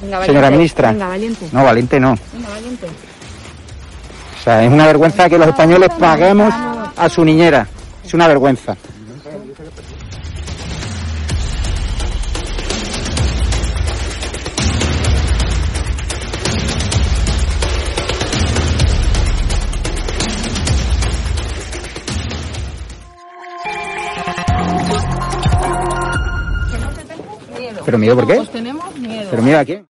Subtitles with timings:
[0.00, 0.92] Señora ministra.
[0.92, 1.48] Venga, valiente.
[1.52, 2.18] No, valiente no.
[2.32, 2.86] Venga, valiente.
[2.86, 6.54] O sea, es una vergüenza que los españoles paguemos
[6.96, 7.66] a su niñera.
[8.04, 8.76] Es una vergüenza.
[27.84, 28.34] ¿Pero miedo por qué?
[28.34, 29.28] Pues tenemos miedo.
[29.30, 29.87] ¿Pero miedo a quién?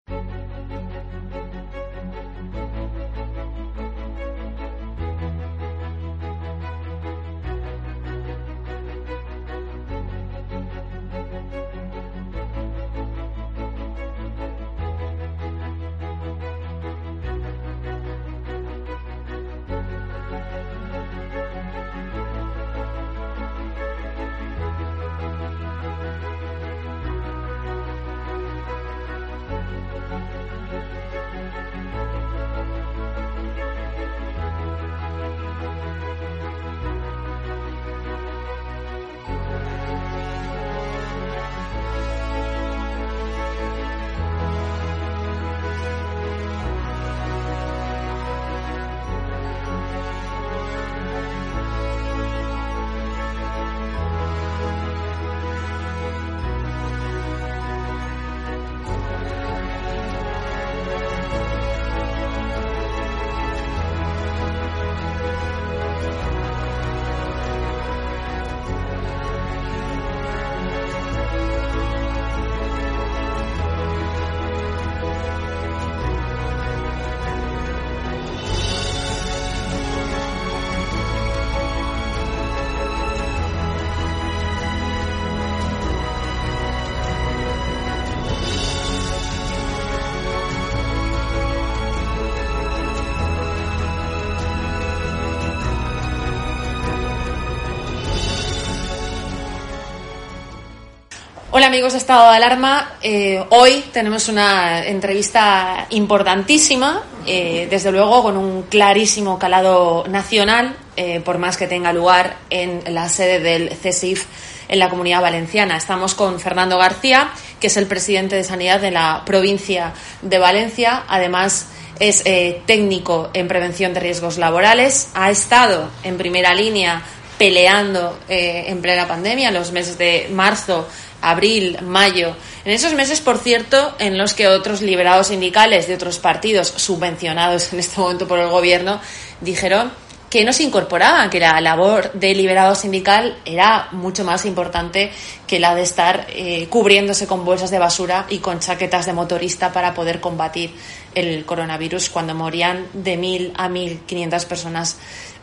[101.62, 102.96] Hola amigos de Estado de Alarma.
[103.02, 111.20] Eh, hoy tenemos una entrevista importantísima, eh, desde luego con un clarísimo calado nacional, eh,
[111.20, 114.26] por más que tenga lugar en la sede del CESIF
[114.66, 115.76] en la Comunidad Valenciana.
[115.76, 117.30] Estamos con Fernando García,
[117.60, 121.04] que es el presidente de Sanidad de la provincia de Valencia.
[121.06, 121.68] Además,
[122.00, 122.24] es
[122.66, 125.10] técnico en prevención de riesgos laborales.
[125.14, 127.02] Ha estado en primera línea
[127.38, 130.88] peleando en plena pandemia, los meses de marzo,
[131.22, 132.36] abril, mayo.
[132.64, 137.72] En esos meses, por cierto, en los que otros liberados sindicales de otros partidos, subvencionados
[137.72, 139.00] en este momento por el gobierno,
[139.40, 139.92] dijeron
[140.32, 145.12] que no se incorporaban, que la labor de liberado sindical era mucho más importante
[145.46, 149.72] que la de estar eh, cubriéndose con bolsas de basura y con chaquetas de motorista
[149.72, 150.74] para poder combatir
[151.14, 154.96] el coronavirus cuando morían de mil a mil quinientas personas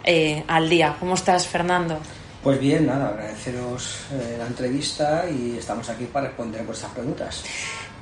[0.04, 0.96] eh, al día.
[1.00, 2.00] ¿Cómo estás, Fernando?
[2.44, 7.44] Pues bien, nada, agradeceros eh, la entrevista y estamos aquí para responder vuestras preguntas.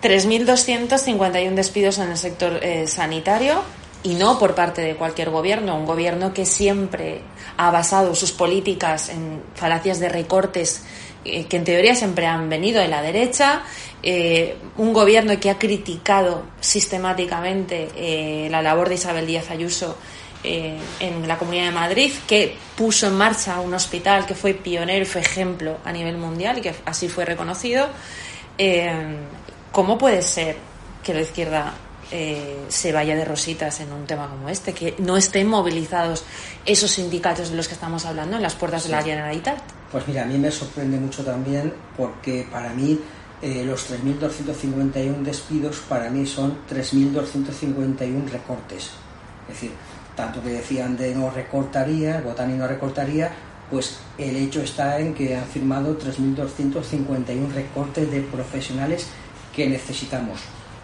[0.01, 3.63] 3.251 despidos en el sector sanitario,
[4.04, 7.22] y no por parte de cualquier gobierno, un gobierno que siempre
[7.57, 10.83] ha basado sus políticas en falacias de recortes
[11.25, 13.63] eh, que en teoría siempre han venido de la derecha,
[14.01, 19.98] eh, un gobierno que ha criticado sistemáticamente eh, la labor de Isabel Díaz Ayuso
[20.99, 25.21] en la Comunidad de Madrid, que puso en marcha un hospital que fue pionero fue
[25.21, 27.88] ejemplo a nivel mundial y que así fue reconocido.
[29.71, 30.57] ¿Cómo puede ser
[31.03, 31.73] que la izquierda
[32.09, 36.23] eh, se vaya de rositas en un tema como este, que no estén movilizados
[36.65, 39.59] esos sindicatos de los que estamos hablando en las puertas de la Generalitat.
[39.91, 42.97] Pues mira, a mí me sorprende mucho también porque para mí
[43.41, 48.91] eh, los 3.251 despidos para mí son 3.251 recortes.
[49.49, 49.71] Es decir,
[50.18, 53.31] tanto que decían de no recortaría, votan y no recortaría,
[53.72, 59.08] pues el hecho está en que han firmado 3.251 recortes de profesionales
[59.56, 60.40] que necesitamos.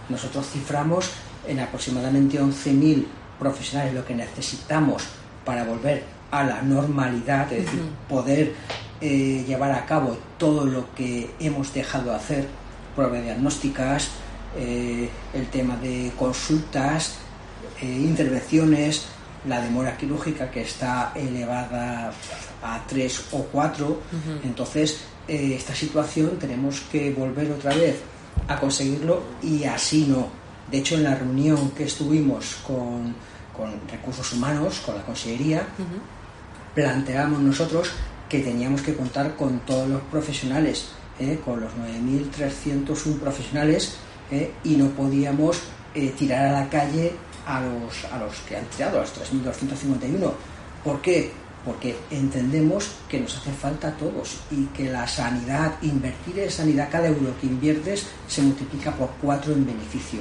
[0.07, 1.09] Nosotros ciframos
[1.47, 3.05] en aproximadamente 11.000
[3.39, 5.03] profesionales lo que necesitamos
[5.43, 8.53] para volver a la normalidad, es decir, poder
[9.01, 12.47] eh, llevar a cabo todo lo que hemos dejado de hacer,
[12.95, 14.09] pruebas diagnósticas,
[14.57, 17.15] eh, el tema de consultas,
[17.81, 19.07] eh, intervenciones,
[19.45, 22.11] la demora quirúrgica que está elevada
[22.61, 24.01] a 3 o 4.
[24.43, 27.99] Entonces, esta situación tenemos que volver otra vez
[28.47, 30.27] a conseguirlo y así no.
[30.69, 33.15] De hecho, en la reunión que estuvimos con,
[33.91, 35.67] recursos humanos, con la consellería,
[36.73, 37.91] planteamos nosotros
[38.27, 40.89] que teníamos que contar con todos los profesionales,
[41.19, 41.39] ¿eh?
[41.45, 43.95] con los 9.301 profesionales,
[44.31, 44.51] ¿eh?
[44.63, 45.61] y no podíamos
[45.93, 47.13] eh, tirar a la calle
[47.45, 50.31] a los, a los que han tirado, a los 3.251.
[50.83, 51.31] ¿Por qué?
[51.65, 56.89] porque entendemos que nos hace falta a todos y que la sanidad, invertir en sanidad,
[56.91, 60.19] cada euro que inviertes se multiplica por cuatro en beneficio.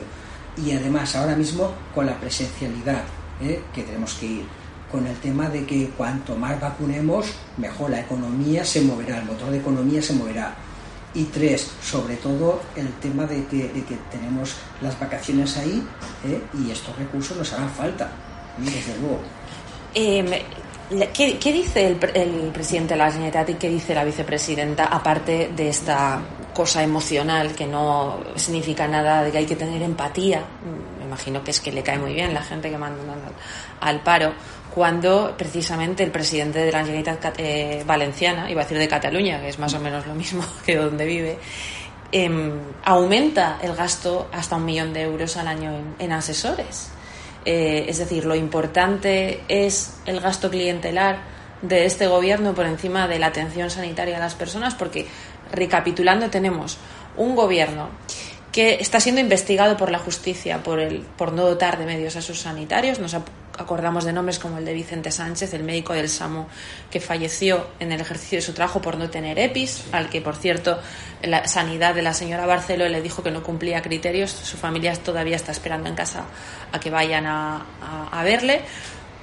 [0.57, 3.03] Y además ahora mismo con la presencialidad,
[3.41, 3.61] ¿eh?
[3.75, 4.45] que tenemos que ir,
[4.91, 9.51] con el tema de que cuanto más vacunemos, mejor la economía se moverá, el motor
[9.51, 10.55] de economía se moverá.
[11.15, 13.71] Y tres, sobre todo el tema de que,
[14.11, 15.87] tenemos las vacaciones ahí
[16.27, 16.41] ¿eh?
[16.55, 18.11] y estos recursos nos harán falta,
[18.59, 19.21] desde luego.
[19.95, 20.45] Eh,
[21.15, 21.97] ¿Qué, dice el,
[22.53, 26.21] presidente de la Generalitat y qué dice la vicepresidenta, aparte de esta
[26.53, 30.45] cosa emocional que no significa nada de que hay que tener empatía?
[30.99, 33.01] Me imagino que es que le cae muy bien la gente que manda
[33.81, 34.35] al, paro,
[34.75, 39.49] cuando precisamente el presidente de la Generalitat eh, valenciana, iba a decir de Cataluña, que
[39.49, 41.39] es más o menos lo mismo que donde vive,
[42.11, 42.53] em,
[42.85, 46.91] aumenta el gasto hasta un millón de euros al año en asesores.
[47.45, 51.19] Eh, es decir, lo importante es el gasto clientelar
[51.61, 55.07] de este gobierno por encima de la atención sanitaria a las personas, porque
[55.53, 56.79] recapitulando tenemos
[57.17, 57.91] un gobierno
[58.53, 62.23] que está siendo investigado por la justicia por, el, por no dotar de medios a
[62.23, 62.99] sus sanitarios.
[62.99, 63.15] Nos
[63.59, 66.47] acordamos de nombres como el de Vicente Sánchez, el médico del SAMU
[66.91, 70.37] que falleció en el ejercicio de su trabajo por no tener EPIs, al que, por
[70.37, 70.79] cierto,
[71.23, 74.31] la sanidad de la señora Barceló le dijo que no cumplía criterios.
[74.31, 76.25] Su familia todavía está esperando en casa
[76.73, 78.63] a que vayan a, verle.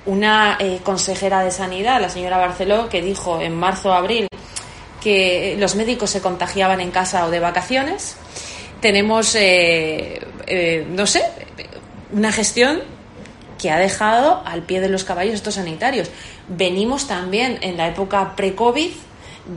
[0.06, 4.28] Una eh, consejera de sanidad, la señora Barceló, que dijo en marzo o abril
[5.02, 8.18] que los médicos se contagiaban en casa o de vacaciones
[8.80, 11.24] tenemos, eh, eh, no sé,
[12.12, 12.82] una gestión
[13.60, 16.10] que ha dejado al pie de los caballos estos sanitarios.
[16.48, 18.92] Venimos también en la época pre-COVID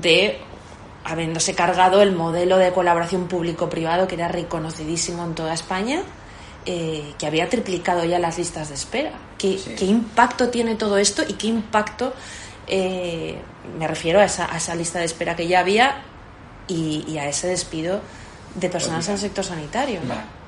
[0.02, 0.38] de
[1.04, 6.02] habiéndose cargado el modelo de colaboración público-privado que era reconocidísimo en toda España,
[6.66, 9.12] eh, que había triplicado ya las listas de espera.
[9.38, 12.12] ¿Qué, impacto tiene todo esto y qué impacto,
[12.68, 16.02] me refiero a esa, a esa, lista de espera que ya había
[16.68, 18.00] y, y a ese despido
[18.54, 20.00] de personas en el sector sanitario.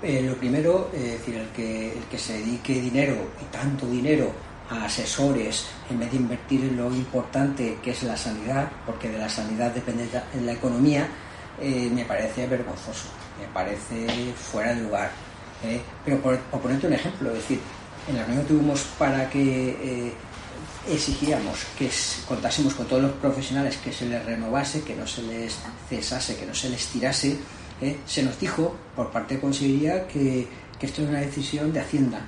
[0.03, 4.31] Eh, lo primero, es decir, el que, el que se dedique dinero y tanto dinero
[4.71, 9.19] a asesores en vez de invertir en lo importante que es la sanidad, porque de
[9.19, 10.09] la sanidad depende
[10.41, 11.09] la, economía,
[11.61, 13.09] eh, me parece vergonzoso,
[13.41, 15.11] me parece fuera de lugar.
[15.65, 15.81] ¿eh?
[16.05, 17.61] Pero por, ponerte un ejemplo, es decir,
[18.09, 20.15] en la reunión tuvimos para que
[20.91, 21.91] exigíamos que
[22.29, 25.57] contásemos con todos los profesionales que se les renovase, que no se les
[25.89, 27.39] cesase, que no se les tirase.
[27.81, 27.99] ¿Eh?
[28.07, 30.47] Se nos dijo por parte de Consejería que,
[30.81, 32.21] esto era una decisión de Hacienda,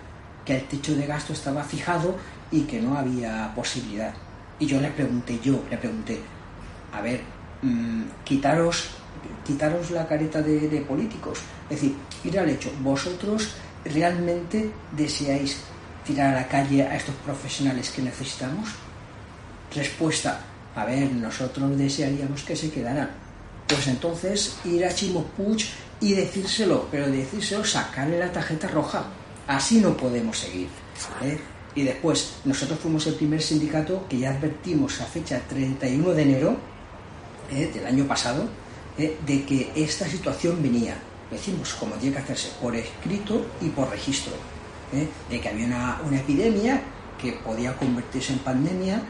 [0.45, 2.17] que el techo de gasto estaba fijado
[2.51, 4.15] y que no había posibilidad.
[4.59, 6.19] Y yo le pregunté, yo le pregunté,
[6.91, 7.21] a ver,
[7.61, 8.89] mm, quitaros,
[9.45, 11.41] quitaros la careta de, de políticos.
[11.69, 15.59] Es decir, ir al hecho, vosotros realmente deseáis
[16.07, 18.71] tirar a la calle a estos profesionales que necesitamos?
[19.75, 20.41] Respuesta,
[20.75, 23.26] a ver, nosotros desearíamos que se quedaran.
[23.67, 25.65] Pues entonces ir a Chimo Puig
[26.01, 29.05] y decírselo, pero decírselo, sacarle la tarjeta roja.
[29.47, 30.69] Así no podemos seguir.
[31.23, 31.39] ¿eh?
[31.75, 36.57] Y después, nosotros fuimos el primer sindicato que ya advertimos a fecha 31 de enero
[37.51, 37.71] ¿eh?
[37.73, 38.49] del año pasado
[38.99, 39.17] ¿eh?
[39.27, 40.97] de que esta situación venía.
[41.31, 44.33] Decimos, como tiene que hacerse, por escrito y por registro.
[45.29, 46.81] de que había una, una, epidemia
[47.21, 49.03] que podía convertirse en pandemia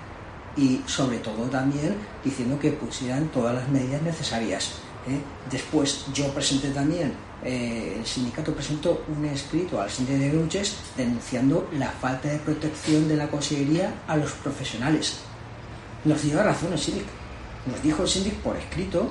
[0.56, 4.72] y sobre todo también diciendo que pusieran todas las medidas necesarias.
[5.06, 5.20] ¿eh?
[5.50, 7.12] Después yo presenté también,
[7.44, 13.06] eh, el sindicato presentó un escrito al síndico de Gruches denunciando la falta de protección
[13.08, 15.18] de la Consejería a los profesionales.
[16.04, 17.10] Nos dio razón el síndico.
[17.66, 19.10] Nos dijo el síndico por escrito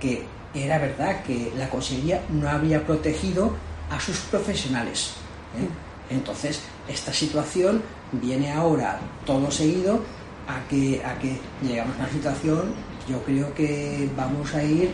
[0.00, 3.54] que era verdad que la Consejería no había protegido
[3.90, 5.12] a sus profesionales.
[5.58, 6.14] ¿eh?
[6.14, 7.82] Entonces, esta situación
[8.12, 10.00] viene ahora todo seguido
[10.46, 12.74] a que, a que llegamos a una situación,
[13.08, 14.90] yo creo que vamos a ir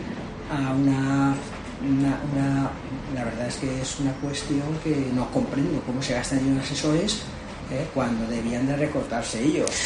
[0.51, 1.35] a una,
[1.83, 2.71] una,
[3.13, 7.23] la verdad es que es una cuestión que no comprendo cómo se gastan en asesores
[7.73, 7.87] ¿eh?
[7.93, 9.69] cuando debían de recortarse ellos.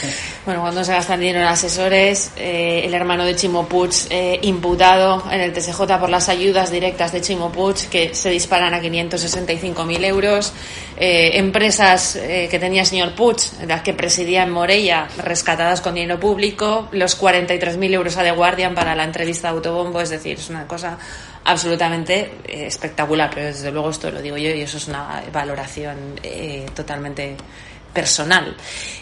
[0.45, 5.21] Bueno, cuando se gastan dinero en asesores, eh, el hermano de Chimo Puig eh, imputado
[5.29, 10.05] en el TSJ por las ayudas directas de Chimo Puig que se disparan a 565.000
[10.05, 10.53] euros,
[10.95, 16.87] empresas que tenía el señor Puig, las que presidía en Morella, rescatadas con dinero público,
[16.93, 20.65] los 43.000 euros a The Guardian para la entrevista de Autobombo, es decir, es una
[20.65, 20.97] cosa
[21.43, 26.19] absolutamente espectacular, pero desde luego esto lo digo yo y eso es una valoración
[26.73, 27.35] totalmente
[27.93, 28.55] personal.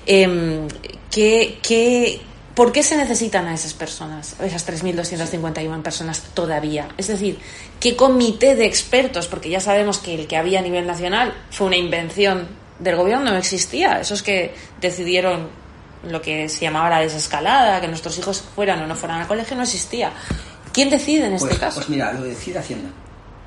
[0.06, 0.68] Eh,
[1.12, 2.22] ¿qué,
[2.54, 6.89] por qué se necesitan a esas personas, esas 3.251 personas todavía?
[6.98, 7.39] Es decir,
[7.80, 9.27] ¿qué comité de expertos?
[9.27, 12.48] Porque ya sabemos que el que había a nivel nacional fue una invención
[12.80, 14.00] del gobierno, no existía.
[14.01, 15.50] Esos que decidieron
[16.10, 19.56] lo que se llamaba la desescalada, que nuestros hijos fueran o no fueran al colegio,
[19.56, 20.12] no existía.
[20.74, 21.75] ¿Quién decide en este pues, caso?
[21.75, 22.89] Pues mira, lo decide Hacienda.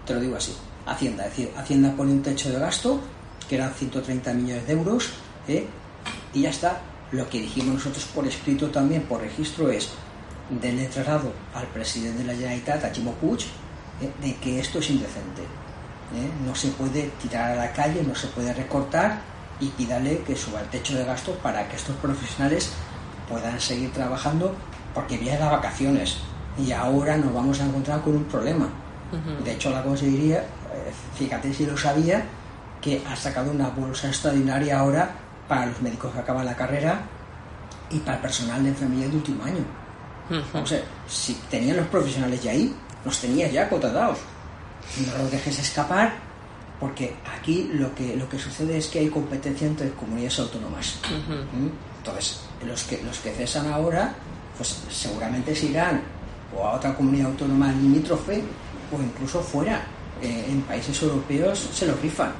[0.06, 0.54] Te lo digo así.
[0.86, 2.98] Hacienda, es decir, Hacienda pone un techo de gasto
[3.48, 5.10] que eran 130 millones de euros
[5.48, 5.66] ¿eh?
[6.34, 6.80] y ya está.
[7.10, 9.88] Lo que dijimos nosotros por escrito también, por registro, es
[10.50, 13.40] del traslado al presidente de la Generalitat, a Chimo Puig,
[14.02, 14.10] ¿eh?
[14.20, 15.42] de que esto es indecente.
[15.42, 16.30] ¿eh?
[16.46, 19.20] No se puede tirar a la calle, no se puede recortar
[19.60, 22.72] y pídale que suba el techo de gasto para que estos profesionales
[23.28, 24.54] puedan seguir trabajando
[24.94, 26.18] porque vienen las vacaciones
[26.58, 28.68] y ahora nos vamos a encontrar con un problema.
[29.42, 30.44] De hecho, la conseguiría,
[31.16, 32.26] fíjate si lo sabía,
[32.80, 35.10] que ha sacado una bolsa extraordinaria ahora
[35.48, 37.00] para los médicos que acaban la carrera
[37.90, 39.64] y para el personal de enfermería de último año.
[40.52, 44.18] O sea, si tenían los profesionales ya ahí, los tenías ya contratados.
[45.06, 46.12] No los dejes escapar
[46.78, 51.00] porque aquí lo que, lo que sucede es que hay competencia entre comunidades autónomas.
[51.08, 51.68] ¿Mm?
[51.98, 54.14] Entonces, los que, los que cesan ahora,
[54.56, 56.02] pues seguramente se irán
[56.56, 58.44] o a otra comunidad autónoma limítrofe
[58.92, 59.82] o incluso fuera.
[60.20, 62.32] Eh, en países europeos se los rifan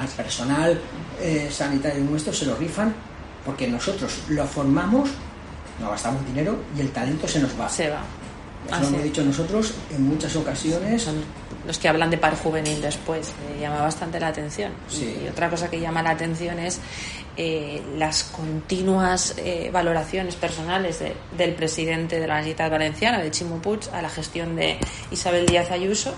[0.00, 0.80] al personal
[1.20, 2.94] eh, sanitario nuestro se lo rifan
[3.44, 5.10] porque nosotros lo formamos,
[5.78, 7.68] no gastamos dinero y el talento se nos va.
[7.68, 8.02] Se va.
[8.66, 11.02] Eso lo hemos dicho nosotros en muchas ocasiones.
[11.02, 11.16] Son
[11.66, 14.72] los que hablan de paro juvenil después, me llama bastante la atención.
[14.92, 16.80] Y otra cosa que llama la atención es
[17.36, 21.02] eh, las continuas eh, valoraciones personales
[21.36, 24.78] del presidente de la Universidad Valenciana, de Chimo Puig, a la gestión de
[25.10, 26.14] Isabel Díaz Ayuso.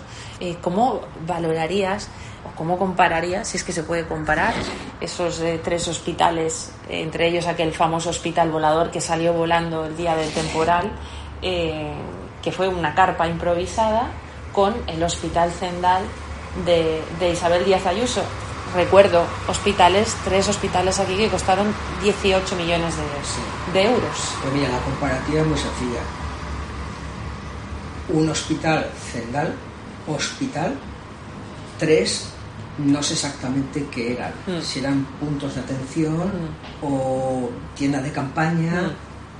[0.60, 2.08] ¿Cómo valorarías
[2.56, 4.54] ¿Cómo compararía, si es que se puede comparar,
[5.00, 10.16] esos eh, tres hospitales, entre ellos aquel famoso hospital volador que salió volando el día
[10.16, 10.92] del temporal,
[11.40, 11.92] eh,
[12.42, 14.10] que fue una carpa improvisada,
[14.52, 16.02] con el hospital Zendal
[16.64, 18.22] de, Isabel Díaz Ayuso?
[18.74, 24.34] Recuerdo, hospitales, tres hospitales aquí que costaron 18 millones de, de euros.
[24.42, 26.00] Pues mira, la comparativa es muy sencilla.
[28.08, 29.54] Un hospital Zendal,
[30.06, 30.76] hospital,
[31.82, 32.26] tres
[32.78, 34.62] no sé exactamente qué eran, mm.
[34.62, 36.84] si eran puntos de atención mm.
[36.84, 38.94] o tiendas de campaña,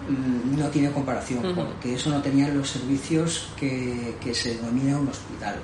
[0.09, 0.59] mm.
[0.59, 1.55] no tiene comparación, mm-hmm.
[1.55, 5.55] porque eso no tenía los servicios que, se denomina un hospital.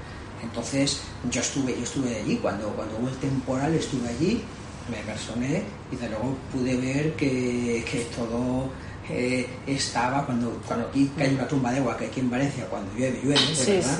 [0.40, 4.42] Entonces yo estuve, yo estuve allí, cuando, cuando hubo el temporal estuve allí
[4.88, 8.70] me personé y de luego pude ver que, que todo
[9.10, 12.90] eh, estaba cuando, cuando aquí cae una tumba de agua, que aquí en Valencia cuando
[12.94, 13.98] llueve, llueve, ¿verdad?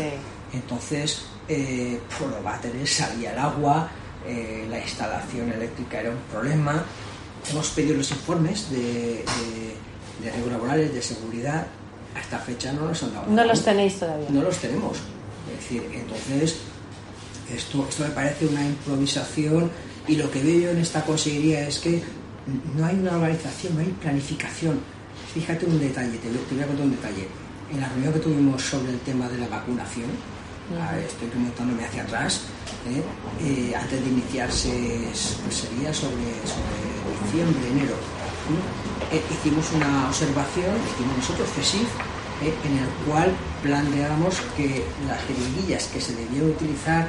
[0.55, 3.89] Entonces, eh, por los váteres salía el agua,
[4.27, 6.85] eh, la instalación eléctrica era un problema.
[7.51, 9.25] Hemos pedido los informes de,
[10.23, 11.67] de, de laborales, de seguridad.
[12.15, 13.27] Hasta fecha no los han dado.
[13.31, 14.29] No los tenéis todavía.
[14.31, 14.99] No los tenemos.
[15.51, 16.59] Es decir, entonces,
[17.55, 19.71] esto, esto me parece una improvisación
[20.07, 22.03] y lo que veo yo en esta consejería es que
[22.77, 24.81] no hay una organización, no hay planificación.
[25.35, 27.29] Fíjate un detalle, te voy, a contar un detalle.
[27.71, 30.09] En la reunión que tuvimos sobre el tema de la vacunación,
[30.77, 32.43] ah, estoy remontándome hacia atrás,
[32.89, 33.03] ¿eh?
[33.41, 34.71] Eh, antes de iniciarse,
[35.45, 36.17] pues sería sobre,
[37.25, 37.95] diciembre, enero,
[39.13, 41.89] eh, hicimos una observación, hicimos nosotros, CESIF,
[42.43, 43.33] en el cual
[43.63, 47.09] planteábamos que las jeringuillas que se debían utilizar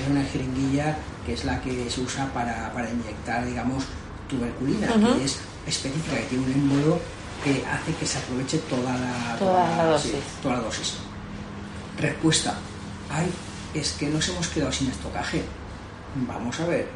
[0.00, 3.84] era una jeringuilla que es la que se usa para, para inyectar, digamos,
[4.28, 6.98] tuberculina, que es específica, que tiene un émbolo
[7.42, 10.12] que hace que se aproveche toda la, toda, la, dosis.
[10.42, 10.94] toda la dosis.
[11.98, 12.58] Respuesta,
[13.10, 13.30] ay,
[13.74, 15.42] es que nos hemos quedado sin estocaje.
[16.14, 16.88] Vamos a ver,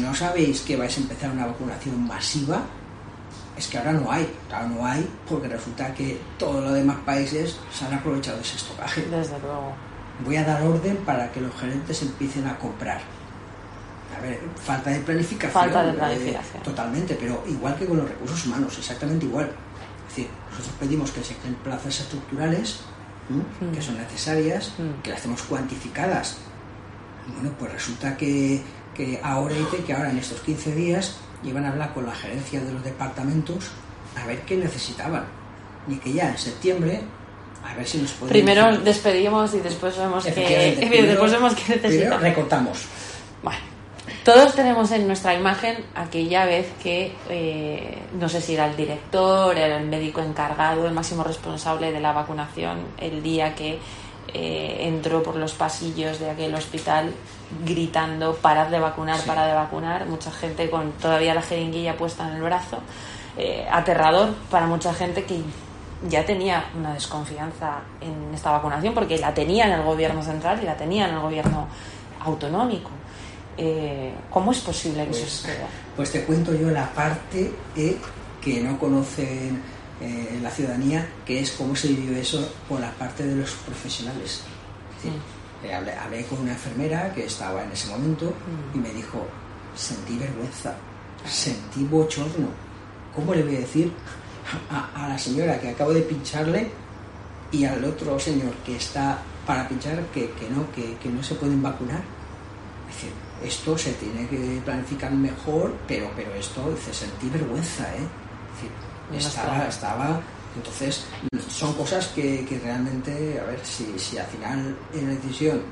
[0.00, 2.62] ¿no sabéis que vais a empezar una vacunación masiva?
[3.56, 7.56] Es que ahora no hay, ahora no hay porque resulta que todos los demás países
[7.72, 9.02] se han aprovechado de ese estocaje.
[9.02, 9.74] Desde luego.
[10.24, 13.00] Voy a dar orden para que los gerentes empiecen a comprar
[14.16, 15.52] a ver, falta de planificación.
[15.52, 16.62] Falta de planificación.
[16.62, 19.50] totalmente, pero igual que con los recursos humanos, exactamente igual.
[20.08, 22.80] Es decir, nosotros pedimos que se creen plazas estructurales
[23.28, 23.72] mm.
[23.74, 25.02] que son necesarias, mm.
[25.02, 26.38] que las tenemos cuantificadas.
[27.34, 28.62] Bueno, pues resulta que,
[28.94, 32.60] que ahora dice que ahora en estos 15 días iban a hablar con la gerencia
[32.60, 33.70] de los departamentos
[34.16, 35.24] a ver qué necesitaban.
[35.88, 37.02] Y que ya en septiembre
[37.64, 38.30] a ver si nos podemos...
[38.30, 42.20] Primero despedimos y después vemos que, después vemos que necesitamos.
[42.20, 42.84] recortamos.
[43.42, 43.75] Bueno.
[44.24, 49.56] Todos tenemos en nuestra imagen aquella vez que, eh, no sé si era el director,
[49.56, 53.78] era el médico encargado, el máximo responsable de la vacunación, el día que
[54.32, 57.12] eh, entró por los pasillos de aquel hospital
[57.64, 62.36] gritando parad de vacunar, parad de vacunar, mucha gente con todavía la jeringuilla puesta en
[62.36, 62.78] el brazo,
[63.36, 65.40] eh, aterrador para mucha gente que
[66.08, 70.66] ya tenía una desconfianza en esta vacunación porque la tenía en el gobierno central y
[70.66, 71.66] la tenía en el gobierno
[72.20, 72.90] autonómico.
[73.58, 75.68] Eh, ¿cómo es posible que eso pues, suceda?
[75.96, 77.96] Pues te cuento yo la parte eh,
[78.40, 79.62] que no conocen
[80.00, 84.42] eh, la ciudadanía, que es cómo se vivió eso por la parte de los profesionales.
[85.02, 86.02] Mm.
[86.04, 88.76] hablé, con una enfermera que estaba en ese momento mm.
[88.76, 89.26] y me dijo,
[89.74, 90.74] sentí vergüenza,
[91.24, 92.48] sentí bochorno.
[93.14, 93.90] ¿Cómo le voy a decir
[94.70, 96.70] a, la señora que acabo de pincharle
[97.50, 101.62] y al otro señor que está para pinchar que, no, que, que no se pueden
[101.62, 102.02] vacunar?
[102.86, 103.10] Decir,
[103.42, 109.16] esto se tiene que planificar mejor, pero, pero esto, dice, sentí vergüenza, ¿eh?
[109.16, 110.20] estaba, estaba,
[110.56, 111.04] entonces,
[111.48, 115.62] son cosas que, que, realmente, a ver, si, si al final es una decisión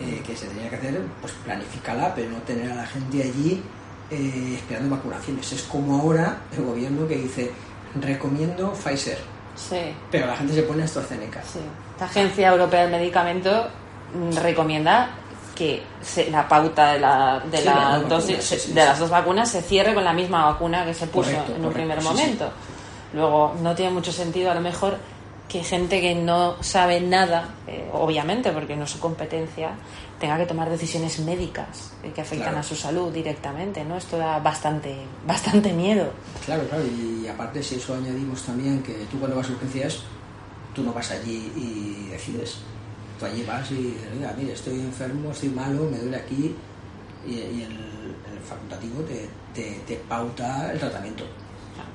[0.00, 3.62] eh, que se tenía que hacer, pues planifícala, pero no tener a la gente allí
[4.10, 5.52] eh, esperando vacunaciones.
[5.52, 7.52] Es como ahora el gobierno que dice,
[8.00, 9.18] recomiendo Pfizer.
[9.54, 9.94] Sí.
[10.10, 11.42] Pero la gente se pone AstraZeneca.
[11.42, 11.60] Sí.
[11.98, 13.68] La Agencia Europea del Medicamento
[14.42, 15.10] recomienda
[15.56, 15.82] que
[16.30, 20.12] la pauta de, la, de, la dosis, de las dos vacunas se cierre con la
[20.12, 22.50] misma vacuna que se puso en un primer momento.
[23.12, 24.98] Luego, no tiene mucho sentido a lo mejor
[25.48, 29.70] que gente que no sabe nada, eh, obviamente porque no es su competencia,
[30.18, 33.96] tenga que tomar decisiones médicas eh, que afectan a su salud directamente, ¿no?
[33.96, 36.10] Esto da bastante, bastante miedo.
[36.44, 40.00] Claro, claro, y aparte si eso añadimos también que tú cuando vas a urgencias,
[40.74, 42.58] tú no vas allí y decides
[43.18, 46.54] tú allí vas y dices, oiga, mire, estoy enfermo, estoy malo, me duele aquí,
[47.26, 47.96] y, el,
[48.46, 49.02] facultativo
[49.52, 51.24] te, pauta el tratamiento.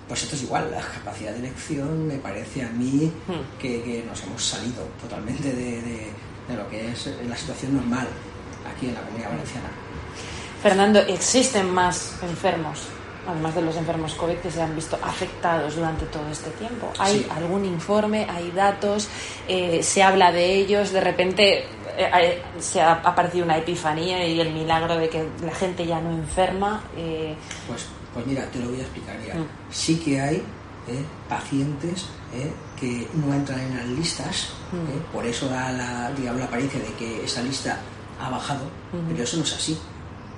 [0.07, 3.57] Pues esto es igual, la capacidad de elección me parece a mí hmm.
[3.57, 6.11] que, nos hemos salido totalmente de,
[6.53, 8.07] lo que es la situación normal
[8.69, 9.69] aquí en la comunidad valenciana.
[10.61, 12.79] Fernando, ¿existen más enfermos
[13.27, 16.91] además de los enfermos COVID que se han visto afectados durante todo este tiempo.
[16.99, 19.07] ¿Hay algún informe, hay datos,
[19.47, 21.65] eh, se habla de ellos, de repente eh,
[21.97, 26.11] eh, se ha aparecido una epifanía y el milagro de que la gente ya no
[26.11, 26.83] enferma?
[27.67, 29.35] Pues, pues mira, te lo voy a explicar ya.
[29.35, 29.47] Mm.
[29.69, 30.43] Sí que hay
[31.29, 32.07] pacientes
[32.79, 35.13] que no entran en las listas, mm.
[35.13, 37.79] por eso da la, digamos, la apariencia de que esa lista
[38.19, 39.09] ha bajado, mm.
[39.09, 39.77] pero eso no es así.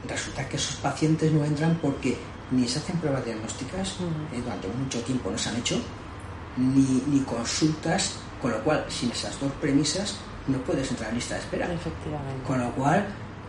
[0.08, 2.17] Resulta que esos pacientes no entran porque
[2.56, 3.98] ni se hacen pruebas diagnósticas,
[4.32, 5.82] eh, durante mucho tiempo no se han hecho,
[6.58, 11.36] ni, ni, consultas, con lo cual, sin esas dos premisas, no puedes entrar en lista
[11.36, 11.74] de espera.
[11.74, 12.44] Efectivamente.
[12.46, 13.06] Con lo cual,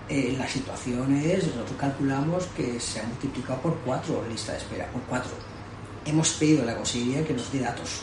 [0.09, 4.59] eh, la situación es, nosotros calculamos que se ha multiplicado por cuatro la lista de
[4.59, 5.33] espera, por cuatro.
[6.05, 8.03] Hemos pedido a la Consejería que nos dé datos.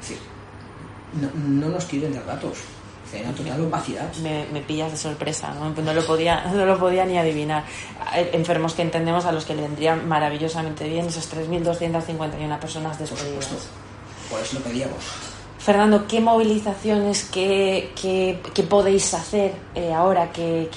[0.00, 0.18] Es decir,
[1.14, 2.58] no, nos quieren dar datos.
[3.12, 4.14] Una total opacidad.
[4.16, 5.70] Me, me, pillas de sorpresa, ¿no?
[5.70, 7.64] no, lo podía, no lo podía ni adivinar.
[8.32, 13.46] Enfermos que entendemos a los que le vendrían maravillosamente bien esas 3.251 personas despedidas.
[13.46, 15.04] Por, por eso lo pedíamos.
[15.66, 18.38] Fernando, ¿qué movilizaciones, qué,
[18.68, 20.70] podéis hacer eh, ahora que,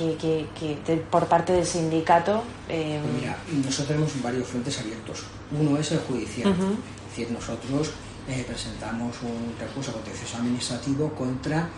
[1.11, 2.41] por parte del sindicato?
[2.67, 2.99] Eh...
[3.19, 5.25] Mira, nosotros tenemos varios frentes abiertos.
[5.51, 6.49] Uno es el judicial.
[6.49, 7.91] Es decir, nosotros
[8.27, 11.69] eh, presentamos un recurso contencioso administrativo contra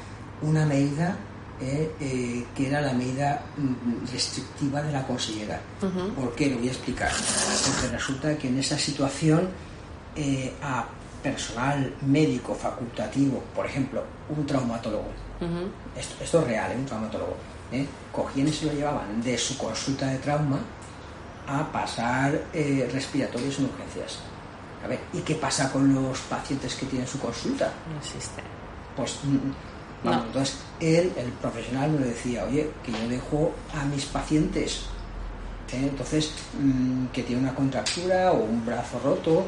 [0.42, 1.16] una medida
[1.60, 5.62] eh, que era la medida mm, restrictiva de la consellera.
[6.16, 6.50] ¿Por qué?
[6.50, 7.12] Lo voy a explicar.
[7.12, 9.50] Porque resulta que en esa situación
[10.62, 10.86] a
[11.22, 15.10] personal médico facultativo, por ejemplo, un traumatólogo,
[15.96, 16.76] esto, es real, ¿eh?
[16.76, 17.36] un traumatólogo,
[17.72, 17.86] ¿eh?
[18.12, 20.60] cogían y se lo llevaban de su consulta de trauma
[21.48, 24.20] a pasar eh, respiratorios en urgencias.
[24.84, 27.72] A ver, ¿y qué pasa con los pacientes que tienen su consulta?
[27.90, 28.42] No existe.
[28.96, 29.20] Pues,
[30.04, 34.82] vamos, entonces él, el profesional, me decía, oye, que yo dejo a mis pacientes
[35.74, 35.88] ¿eh?
[35.90, 39.46] entonces mm, que tiene una contractura o un brazo roto,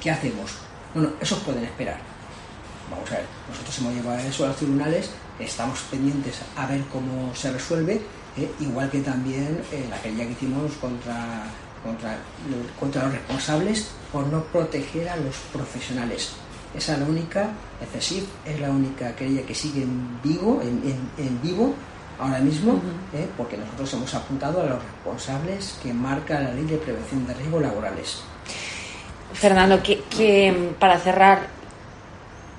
[0.00, 0.52] ¿qué hacemos?
[0.94, 1.98] Bueno, esos pueden esperar.
[2.90, 7.34] Vamos a ver, nosotros hemos llevado eso a los tribunales, estamos pendientes a ver cómo
[7.34, 8.00] se resuelve,
[8.36, 8.50] ¿eh?
[8.60, 11.44] igual que también en la querella que hicimos contra,
[11.82, 12.16] contra,
[12.78, 16.32] contra los responsables por no proteger a los profesionales.
[16.74, 17.50] Esa es la única,
[17.94, 21.74] es es la única querella que sigue en vivo, en, vivo
[22.18, 22.74] ahora mismo,
[23.14, 23.26] ¿eh?
[23.36, 27.62] porque nosotros hemos apuntado a los responsables que marca la ley de prevención de riesgos
[27.62, 28.22] laborales.
[29.32, 31.46] Fernando, que, para cerrar,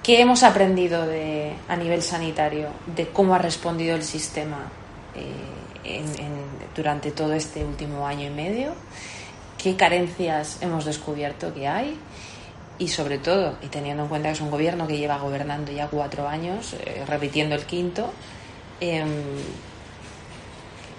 [0.04, 4.70] ¿qué hemos aprendido de, a nivel sanitario de cómo ha respondido el sistema
[5.16, 6.04] eh,
[6.76, 8.74] durante todo este último año y medio?
[9.58, 11.98] ¿Qué carencias hemos descubierto que hay?
[12.80, 15.88] Y sobre todo, y teniendo en cuenta que es un gobierno que lleva gobernando ya
[15.88, 18.12] cuatro años, eh, repitiendo el quinto,
[18.80, 19.10] em,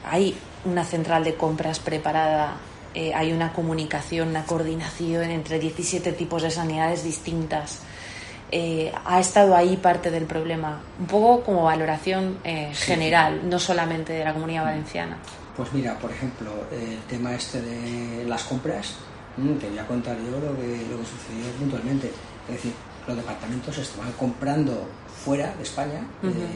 [0.05, 2.57] hay una central de compras preparada
[2.95, 7.81] eh, hay una comunicación, una coordinación entre 17 tipos de sanidades distintas.
[8.51, 12.39] Eh, ha estado ahí parte del problema, un poco como valoración
[12.73, 15.19] general, no solamente de la comunidad valenciana.
[15.59, 19.08] Pues mira, por ejemplo, el tema este de las compras, mm,
[19.61, 22.11] te voy a contar yo lo que, lo que sucedió puntualmente.
[22.49, 22.73] Es decir,
[23.07, 24.89] los departamentos estaban comprando
[25.25, 26.07] fuera de España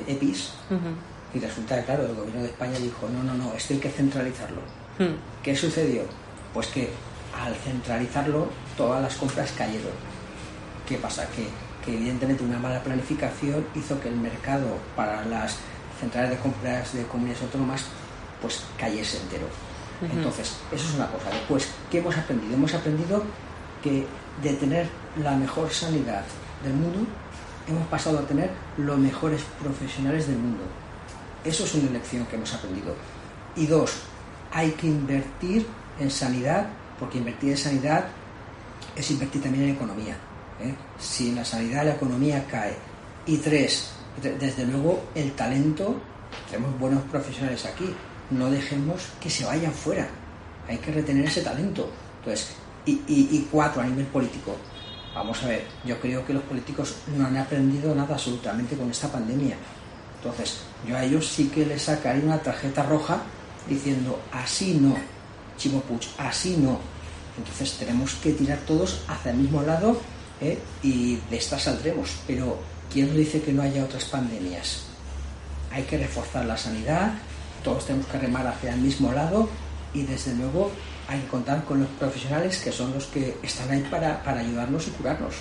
[0.07, 0.53] EPIs
[1.35, 3.91] y resulta que, claro, el gobierno de España dijo, no, no, no, esto hay que
[3.91, 4.61] centralizarlo.
[4.99, 5.17] Hmm.
[5.43, 6.03] ¿Qué sucedió?
[6.53, 6.91] Pues que
[7.33, 9.93] al centralizarlo todas las compras cayeron.
[10.87, 11.27] ¿Qué pasa?
[11.29, 11.49] Que,
[11.91, 15.57] evidentemente una mala planificación hizo que el mercado para las
[15.99, 17.87] centrales de compras de comunidades autónomas
[18.41, 19.47] pues cayese entero.
[20.11, 21.31] Entonces, eso es una cosa.
[21.31, 22.55] Después, ¿qué hemos aprendido?
[22.55, 23.23] Hemos aprendido
[23.83, 24.07] que
[24.43, 24.89] de tener
[25.23, 26.25] la mejor sanidad
[26.65, 27.07] del mundo,
[27.69, 30.63] hemos pasado a tener los mejores profesionales del mundo.
[31.45, 32.95] Eso es una lección que hemos aprendido.
[33.57, 33.93] Y dos,
[34.53, 35.67] hay que invertir
[35.99, 36.67] en sanidad,
[36.99, 38.07] porque invertir en sanidad
[38.97, 40.17] es invertir también en economía.
[40.61, 40.75] ¿eh?
[40.99, 42.77] Si en la sanidad la economía cae.
[43.27, 46.01] Y tres, desde luego el talento,
[46.51, 47.95] tenemos buenos profesionales aquí,
[48.39, 50.09] no dejemos que se vayan fuera.
[50.69, 51.91] Hay que retener ese talento.
[52.19, 52.49] Entonces,
[52.87, 54.57] y, y cuatro, a nivel político.
[55.15, 59.09] Vamos a ver, yo creo que los políticos no han aprendido nada absolutamente con esta
[59.09, 59.57] pandemia.
[60.17, 63.23] Entonces, yo a ellos sí que les sacaría una tarjeta roja
[63.69, 64.97] diciendo así no,
[65.57, 66.79] Chimo Puig, así no.
[67.37, 70.01] Entonces tenemos que tirar todos hacia el mismo lado
[70.41, 70.59] ¿eh?
[70.83, 72.17] y de esta saldremos.
[72.27, 72.59] Pero
[72.93, 74.85] ¿quién nos dice que no haya otras pandemias?
[75.71, 77.15] Hay que reforzar la sanidad,
[77.63, 79.49] todos tenemos que remar hacia el mismo lado
[79.95, 80.71] y desde luego
[81.09, 84.87] hay que contar con los profesionales que son los que están ahí para, para ayudarnos
[84.89, 85.35] y curarnos.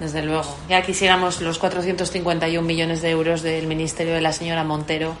[0.00, 0.56] Desde luego.
[0.68, 5.16] Ya quisiéramos los 451 millones de euros del Ministerio de la señora Montero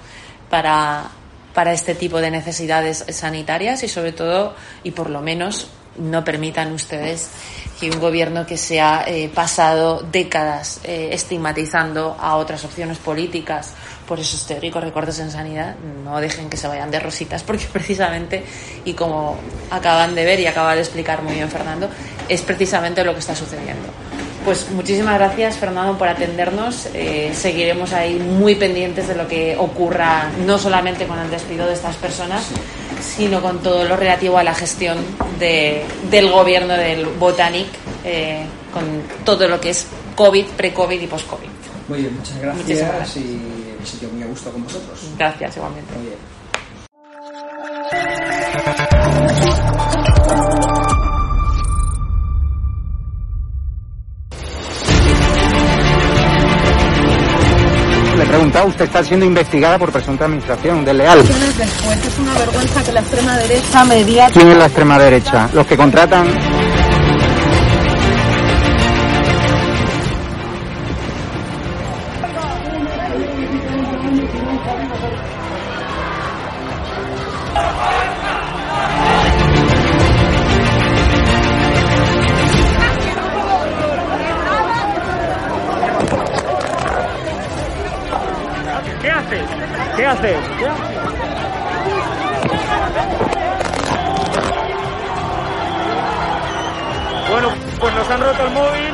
[0.50, 1.10] para
[1.54, 6.72] para este tipo de necesidades sanitarias y sobre todo, y por lo menos, no permitan
[6.72, 7.30] ustedes
[7.78, 13.74] que un gobierno que se ha eh, pasado décadas eh, estigmatizando a otras opciones políticas
[14.06, 18.44] por esos teóricos recortes en sanidad, no dejen que se vayan de rositas, porque precisamente,
[18.84, 19.36] y como
[19.70, 21.88] acaban de ver y acaba de explicar muy bien Fernando,
[22.28, 23.88] es precisamente lo que está sucediendo.
[24.44, 26.88] Pues muchísimas gracias, Fernando, por atendernos.
[26.92, 31.72] Eh, seguiremos ahí muy pendientes de lo que ocurra, no solamente con el despido de
[31.72, 32.44] estas personas,
[33.00, 34.98] sino con todo lo relativo a la gestión
[35.40, 37.68] del gobierno del Botanic,
[38.04, 38.84] eh, con
[39.24, 41.48] todo lo que es COVID, pre-COVID y post-COVID.
[41.88, 43.63] Muy bien, muchas gracias, y
[44.02, 44.98] me muy a gusto con vosotros.
[45.18, 45.94] Gracias, igualmente.
[45.94, 46.18] Muy bien.
[58.34, 61.18] preguntado, usted está siendo investigada por presunta administración desleal.
[61.18, 64.40] Después es una vergüenza que la extrema derecha mediática.
[64.40, 65.48] ¿Quién es la extrema derecha?
[65.52, 66.63] Los que contratan.
[89.96, 90.36] ¿Qué hace?
[97.30, 97.48] Bueno,
[97.80, 98.93] pues nos han roto el móvil.